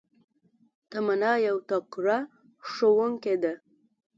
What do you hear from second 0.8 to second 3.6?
تمنا يو تکړه ښوونکي ده